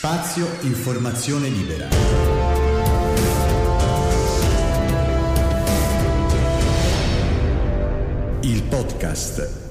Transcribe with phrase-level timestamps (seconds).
[0.00, 1.88] Spazio Informazione Libera.
[8.42, 9.66] Il podcast.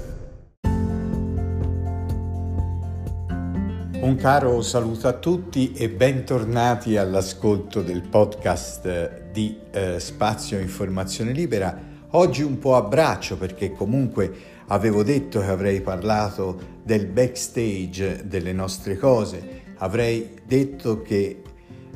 [4.02, 11.74] Un caro saluto a tutti e bentornati all'ascolto del podcast di eh, Spazio Informazione Libera.
[12.10, 14.30] Oggi un po' a braccio perché comunque
[14.66, 21.42] avevo detto che avrei parlato del backstage delle nostre cose avrei detto che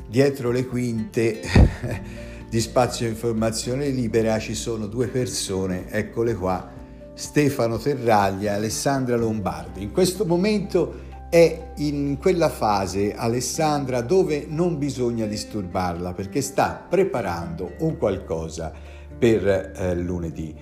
[0.07, 1.39] dietro le quinte
[2.49, 6.69] di spazio informazione libera ci sono due persone, eccole qua,
[7.15, 9.81] Stefano Terraglia e Alessandra Lombardi.
[9.81, 17.71] In questo momento è in quella fase Alessandra dove non bisogna disturbarla perché sta preparando
[17.79, 18.71] un qualcosa
[19.17, 20.55] per eh, lunedì,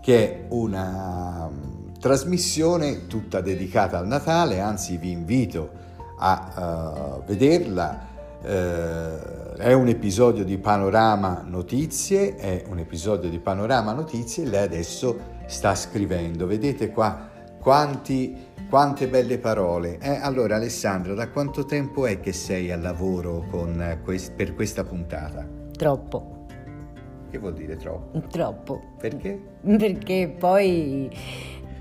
[0.00, 5.83] che è una um, trasmissione tutta dedicata al Natale, anzi vi invito
[6.18, 8.12] a uh, vederla.
[8.42, 14.64] Uh, è un episodio di Panorama Notizie, è un episodio di Panorama Notizie e lei
[14.64, 15.16] adesso
[15.46, 16.46] sta scrivendo.
[16.46, 17.30] Vedete qua
[17.60, 18.36] quanti,
[18.68, 19.98] quante belle parole.
[19.98, 23.98] Eh, allora Alessandra, da quanto tempo è che sei al lavoro con,
[24.36, 25.46] per questa puntata?
[25.72, 26.46] Troppo.
[27.30, 28.20] Che vuol dire troppo?
[28.28, 28.80] Troppo.
[28.98, 29.40] Perché?
[29.62, 31.10] Perché poi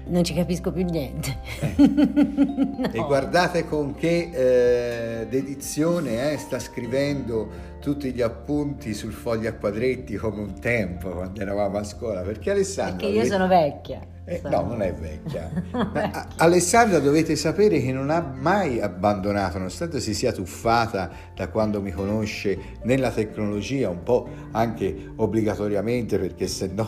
[0.05, 1.37] non ci capisco più niente.
[1.59, 1.75] Eh.
[1.77, 2.91] no.
[2.91, 9.53] E guardate con che eh, dedizione eh, sta scrivendo tutti gli appunti sul foglio a
[9.53, 12.21] quadretti come un tempo quando eravamo a scuola.
[12.21, 12.95] Perché Alessandra...
[12.95, 13.31] Perché io dovete...
[13.31, 13.99] sono vecchia.
[14.25, 15.49] Eh, no, non è vecchia.
[15.91, 16.27] vecchia.
[16.37, 21.91] Alessandra dovete sapere che non ha mai abbandonato, nonostante si sia tuffata da quando mi
[21.91, 26.87] conosce nella tecnologia, un po' anche obbligatoriamente perché se no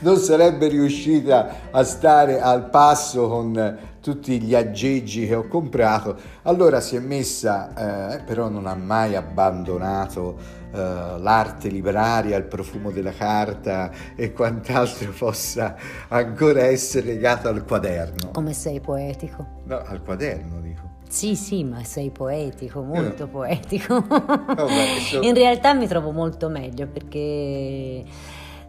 [0.00, 6.16] non sarebbe riuscita a stare al passo con tutti gli aggeggi che ho comprato.
[6.42, 12.90] Allora si è messa, eh, però non ha mai abbandonato eh, l'arte libraria, il profumo
[12.90, 15.76] della carta e quant'altro possa
[16.08, 18.30] ancora essere legato al quaderno.
[18.32, 19.46] Come sei poetico.
[19.64, 20.80] No, al quaderno dico.
[21.08, 23.30] Sì, sì, ma sei poetico, molto no.
[23.30, 24.00] poetico.
[24.00, 25.20] Vabbè, so...
[25.20, 28.02] In realtà mi trovo molto meglio perché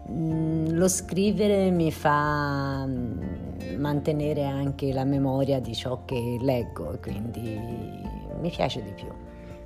[0.07, 7.59] lo scrivere mi fa mm, mantenere anche la memoria di ciò che leggo, quindi
[8.39, 9.07] mi piace di più.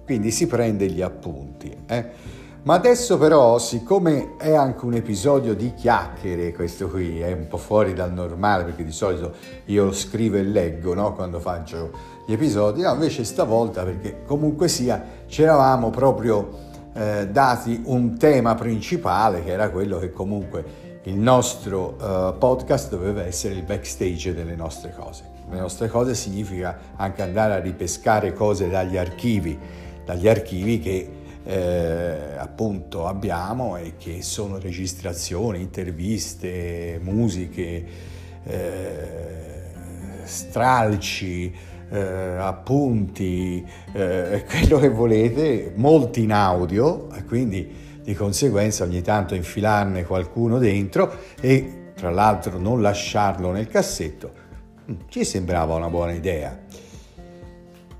[0.06, 1.76] Quindi si prende gli appunti.
[1.88, 2.36] Eh?
[2.64, 7.58] Ma adesso però, siccome è anche un episodio di chiacchiere, questo qui è un po'
[7.58, 9.34] fuori dal normale, perché di solito
[9.66, 11.14] io scrivo e leggo no?
[11.14, 11.92] quando faccio
[12.26, 16.67] gli episodi, no, invece stavolta, perché comunque sia, c'eravamo proprio
[16.98, 23.24] eh, dati un tema principale che era quello che comunque il nostro uh, podcast doveva
[23.24, 25.24] essere il backstage delle nostre cose.
[25.50, 29.58] Le nostre cose significa anche andare a ripescare cose dagli archivi,
[30.04, 31.10] dagli archivi che
[31.44, 37.86] eh, appunto abbiamo e che sono registrazioni, interviste, musiche,
[38.44, 39.28] eh,
[40.24, 41.54] stralci,
[41.90, 42.00] eh,
[42.38, 50.60] appunti, eh, quello che volete, molti in audio, quindi di conseguenza ogni tanto infilarne qualcuno
[50.60, 54.32] dentro e tra l'altro non lasciarlo nel cassetto,
[54.90, 56.58] mm, ci sembrava una buona idea.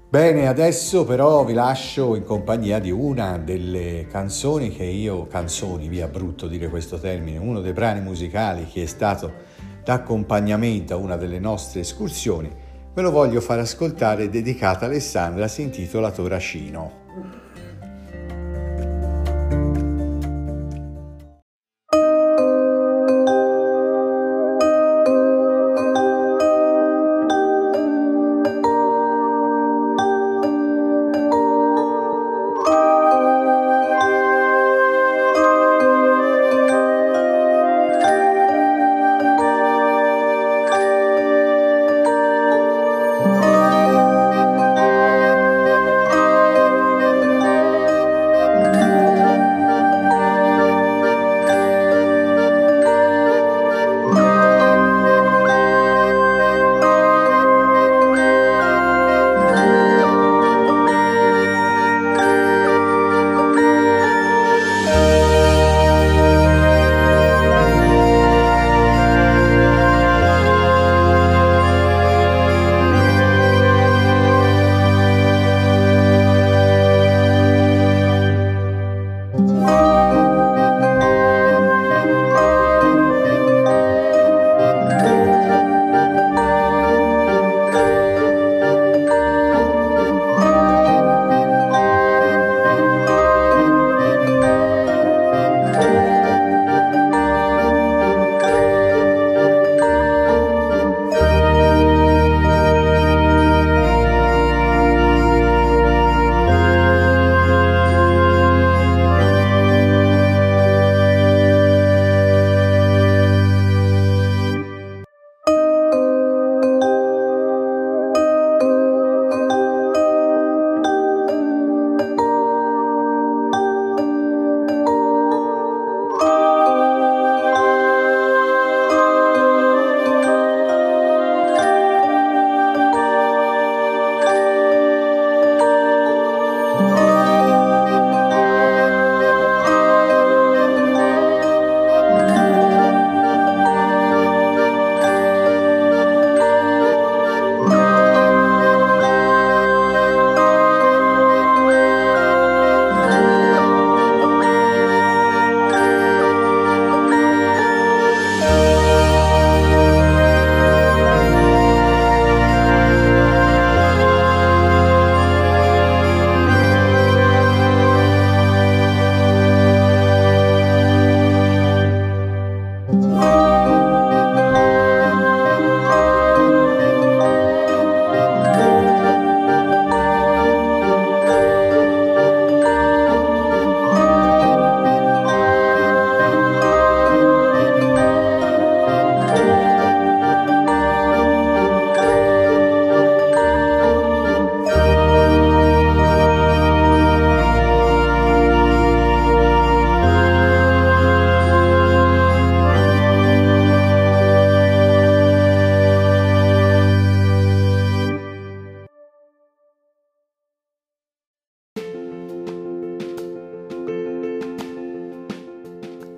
[0.10, 6.08] Bene, adesso però vi lascio in compagnia di una delle canzoni che io, canzoni, via
[6.08, 9.34] brutto dire questo termine, uno dei brani musicali che è stato
[9.84, 12.50] d'accompagnamento a una delle nostre escursioni
[12.98, 17.06] ve lo voglio far ascoltare dedicata a Alessandra, si intitola Toracino.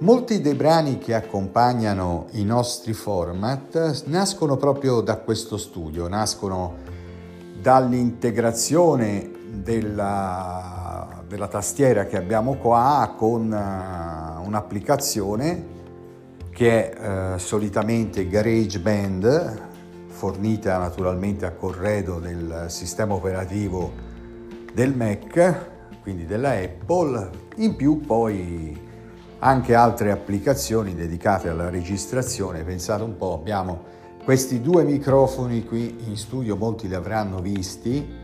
[0.09, 6.77] Molti dei brani che accompagnano i nostri format nascono proprio da questo studio, nascono
[7.61, 15.65] dall'integrazione della, della tastiera che abbiamo qua con uh, un'applicazione
[16.49, 19.61] che è uh, solitamente GarageBand,
[20.07, 23.91] fornita naturalmente a corredo del sistema operativo
[24.73, 25.67] del Mac,
[26.01, 28.87] quindi della Apple, in più poi
[29.39, 32.63] anche altre applicazioni dedicate alla registrazione.
[32.63, 38.17] Pensate un po', abbiamo questi due microfoni qui in studio, molti li avranno visti,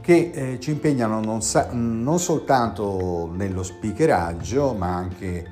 [0.00, 5.46] che eh, ci impegnano non, sa- non, soltanto nello speakeraggio, ma anche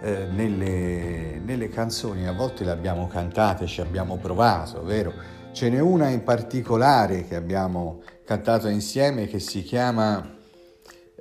[0.00, 2.26] eh, nelle, nelle, canzoni.
[2.26, 5.12] A volte le abbiamo cantate, ci abbiamo provato, vero?
[5.52, 10.33] Ce n'è una in particolare che abbiamo cantato insieme che si chiama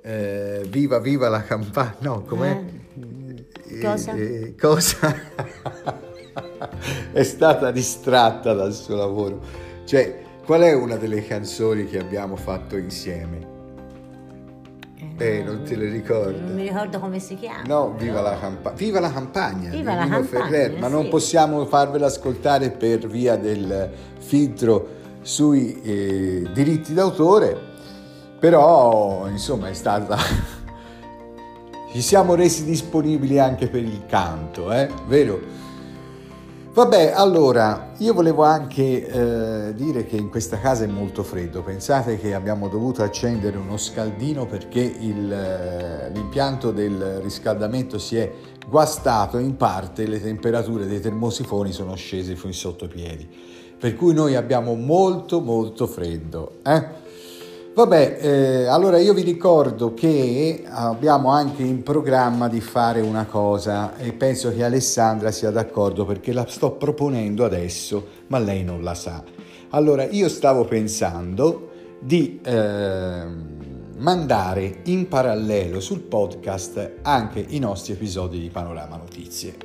[0.03, 2.61] eh, Viva Viva la campagna, no, com'è?
[3.67, 4.13] Eh, cosa?
[4.13, 5.15] Eh, cosa?
[7.13, 9.39] è stata distratta dal suo lavoro.
[9.85, 13.51] Cioè, qual è una delle canzoni che abbiamo fatto insieme?
[15.17, 16.37] Eh, eh non te le ricordo.
[16.37, 17.63] Non mi ricordo come si chiama.
[17.65, 19.69] No, Viva la, campa- Viva la campagna.
[19.69, 20.47] Viva la campagna.
[20.47, 20.93] Ferrer, ma sì.
[20.93, 23.89] non possiamo farvela ascoltare per via del
[24.19, 27.71] filtro sui eh, diritti d'autore
[28.43, 30.17] però insomma è stata
[31.93, 34.89] ci siamo resi disponibili anche per il canto eh?
[35.07, 35.39] vero
[36.73, 42.19] vabbè allora io volevo anche eh, dire che in questa casa è molto freddo pensate
[42.19, 48.29] che abbiamo dovuto accendere uno scaldino perché il, eh, l'impianto del riscaldamento si è
[48.67, 53.25] guastato in parte le temperature dei termosifoni sono scese sui sottopiedi
[53.79, 57.02] per cui noi abbiamo molto molto freddo eh?
[57.75, 63.97] Vabbè, eh, allora io vi ricordo che abbiamo anche in programma di fare una cosa
[63.97, 68.93] e penso che Alessandra sia d'accordo perché la sto proponendo adesso, ma lei non la
[68.93, 69.23] sa.
[69.69, 73.25] Allora, io stavo pensando di eh,
[73.97, 79.55] mandare in parallelo sul podcast anche i nostri episodi di Panorama Notizie,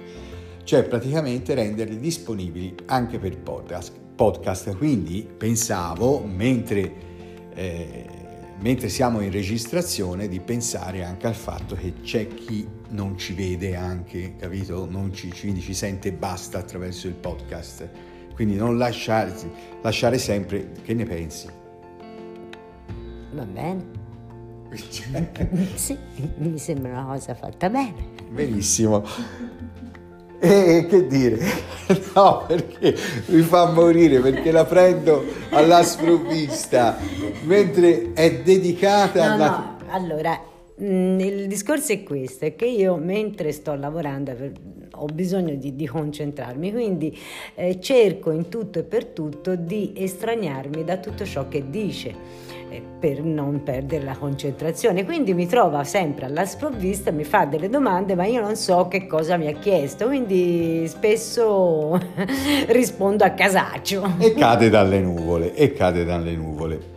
[0.65, 3.93] cioè praticamente renderli disponibili anche per podcast.
[4.15, 4.75] podcast.
[4.79, 7.09] Quindi pensavo, mentre
[7.59, 8.05] eh,
[8.61, 13.75] mentre siamo in registrazione, di pensare anche al fatto che c'è chi non ci vede
[13.75, 14.89] anche, capito?
[14.89, 17.89] Non ci, quindi ci sente basta attraverso il podcast.
[18.35, 19.35] Quindi non lasciare,
[19.83, 21.49] lasciare sempre, che ne pensi?
[23.33, 23.97] Va bene.
[25.75, 25.99] sì,
[26.37, 27.95] mi sembra una cosa fatta bene.
[28.31, 29.05] Benissimo.
[30.41, 31.77] E che dire?
[32.15, 32.95] No, perché
[33.29, 36.99] mi fa morire, perché la prendo alla sprovvista,
[37.45, 39.49] mentre è dedicata no, alla...
[39.49, 40.39] No, allora,
[40.83, 44.37] mm, il discorso è questo, è che io mentre sto lavorando
[44.97, 47.17] ho bisogno di, di concentrarmi, quindi
[47.55, 52.15] eh, cerco in tutto e per tutto di estraniarmi da tutto ciò che dice
[52.99, 55.05] per non perdere la concentrazione.
[55.05, 59.07] Quindi mi trova sempre alla sprovvista, mi fa delle domande, ma io non so che
[59.07, 61.99] cosa mi ha chiesto, quindi spesso
[62.69, 64.15] rispondo a casaccio.
[64.19, 66.97] E cade dalle nuvole, e cade dalle nuvole.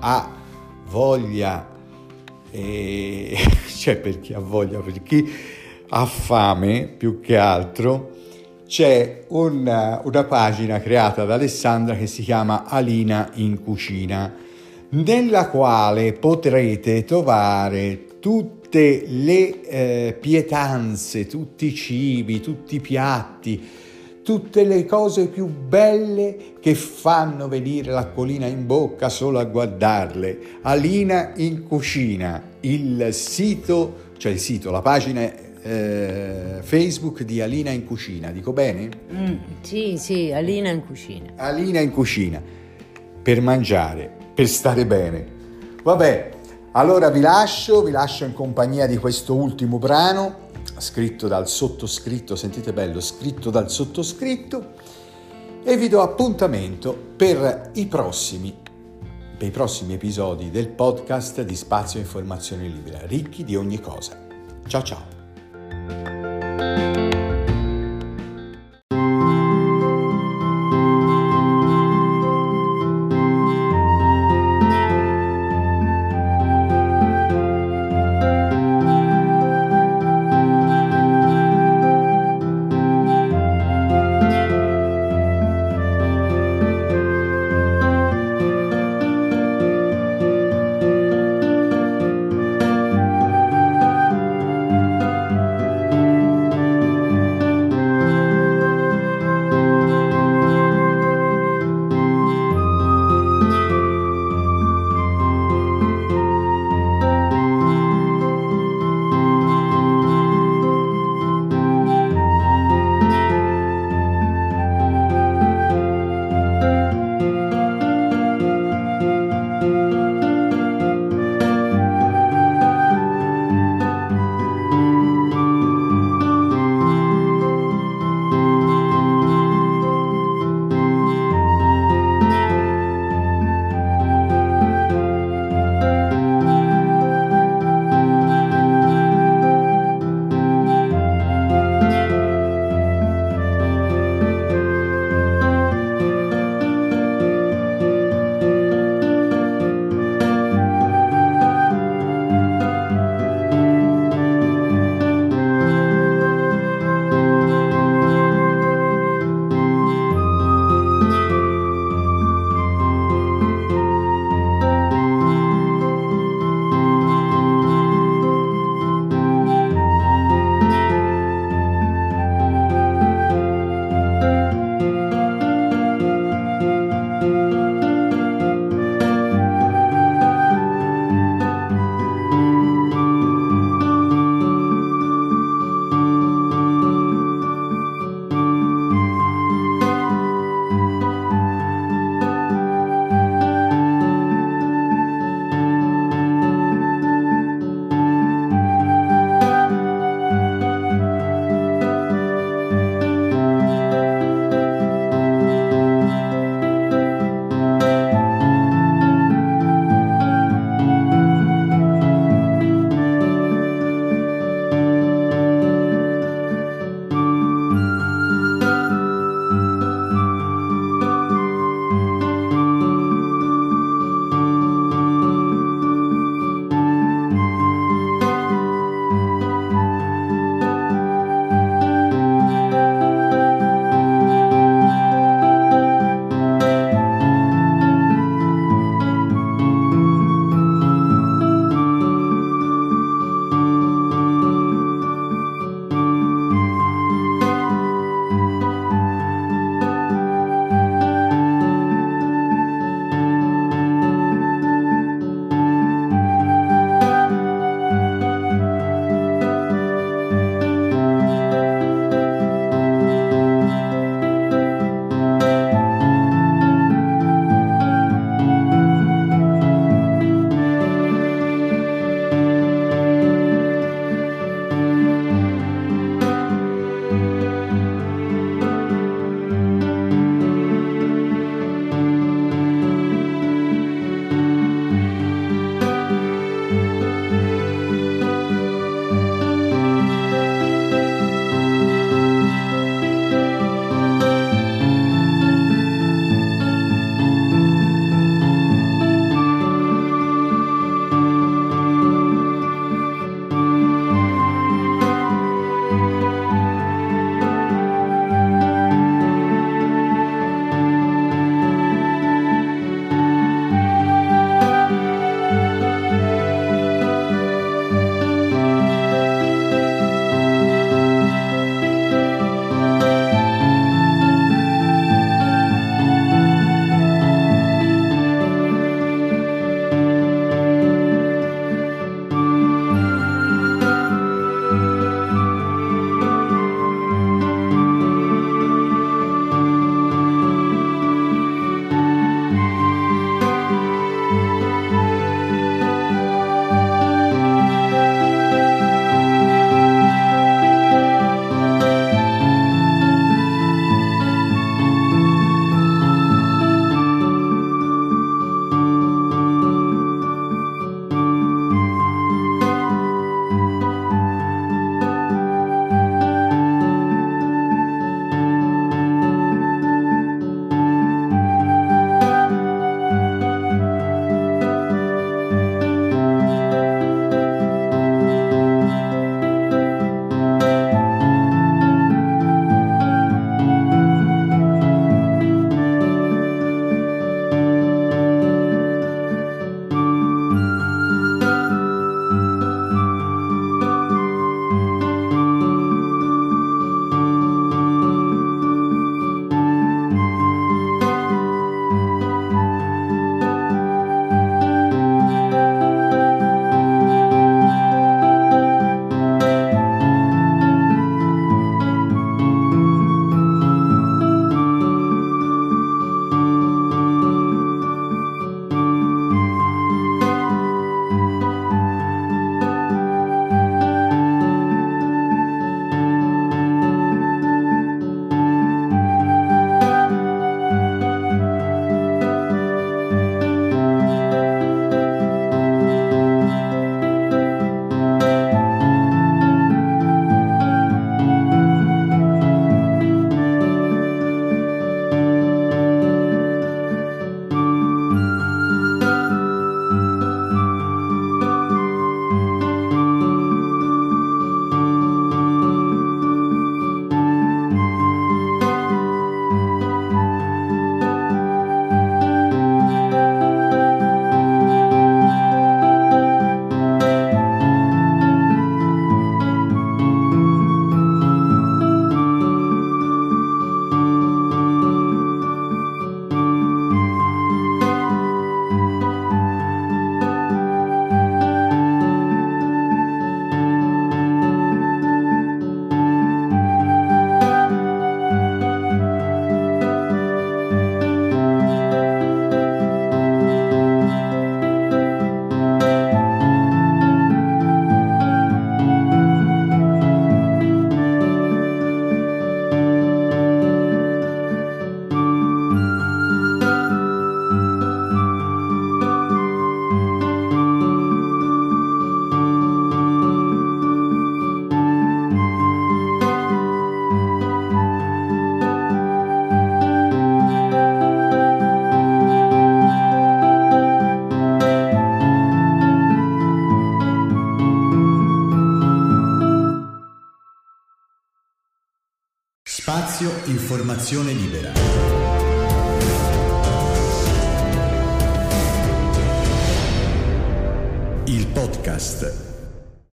[0.00, 0.30] ha
[0.88, 1.68] voglia,
[2.50, 3.36] eh,
[3.76, 5.30] cioè per chi ha voglia, per chi
[5.88, 8.16] ha fame più che altro,
[8.66, 14.34] c'è una, una pagina creata da Alessandra che si chiama Alina in cucina,
[14.90, 23.68] nella quale potrete trovare tutte le eh, pietanze, tutti i cibi, tutti i piatti,
[24.22, 30.38] tutte le cose più belle che fanno venire l'acquolina in bocca solo a guardarle.
[30.60, 37.84] Alina in cucina, il sito, cioè il sito, la pagina eh, Facebook di Alina in
[37.84, 38.88] cucina, dico bene?
[39.12, 41.32] Mm, sì, sì, Alina in cucina.
[41.36, 42.42] Alina in cucina,
[43.22, 45.36] per mangiare, per stare bene.
[45.82, 46.30] Vabbè,
[46.72, 50.46] allora vi lascio, vi lascio in compagnia di questo ultimo brano,
[50.78, 54.72] scritto dal sottoscritto, sentite bello, scritto dal sottoscritto,
[55.62, 58.54] e vi do appuntamento per i prossimi,
[59.36, 64.26] per i prossimi episodi del podcast di Spazio Informazione Libera, ricchi di ogni cosa.
[64.66, 65.17] Ciao ciao!